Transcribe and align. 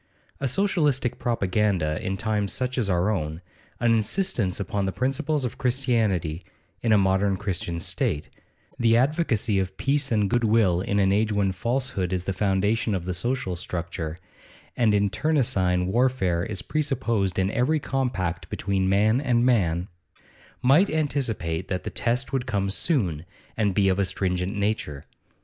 A 0.39 0.47
Socialistic 0.47 1.19
propaganda 1.19 2.03
in 2.03 2.17
times 2.17 2.51
such 2.51 2.79
as 2.79 2.89
our 2.89 3.11
own, 3.11 3.39
an 3.79 3.91
insistence 3.93 4.59
upon 4.59 4.87
the 4.87 4.91
principles 4.91 5.45
of 5.45 5.59
Christianity 5.59 6.43
in 6.81 6.91
a 6.91 6.97
modern 6.97 7.37
Christian 7.37 7.79
state, 7.79 8.27
the 8.79 8.97
advocacy 8.97 9.59
of 9.59 9.77
peace 9.77 10.11
and 10.11 10.27
good 10.27 10.43
will 10.43 10.81
in 10.81 10.97
an 10.97 11.11
age 11.11 11.31
when 11.31 11.51
falsehood 11.51 12.11
is 12.13 12.23
the 12.23 12.33
foundation 12.33 12.95
of 12.95 13.05
the 13.05 13.13
social 13.13 13.55
structure, 13.55 14.17
and 14.75 14.95
internecine 14.95 15.85
warfare 15.85 16.43
is 16.43 16.63
presupposed 16.63 17.37
in 17.37 17.51
every 17.51 17.79
compact 17.79 18.49
between 18.49 18.89
man 18.89 19.21
and 19.21 19.45
man, 19.45 19.87
might 20.63 20.89
anticipate 20.89 21.67
that 21.67 21.83
the 21.83 21.91
test 21.91 22.33
would 22.33 22.47
come 22.47 22.71
soon, 22.71 23.23
and 23.55 23.75
be 23.75 23.87
of 23.87 23.99
a 23.99 24.05
stringent 24.05 24.55
nature. 24.55 25.05